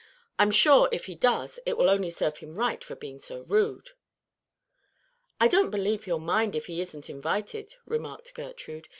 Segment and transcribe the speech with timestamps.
[0.39, 3.91] I'm sure, if he does, it will only serve him right for being so rude."
[5.39, 8.89] "I don't believe he'll mind it if he isn't invited," remarked Gertrude.